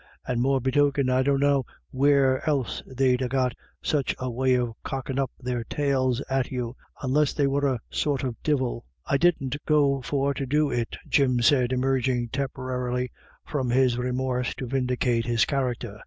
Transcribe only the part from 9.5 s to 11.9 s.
go for to do it!" Jim said,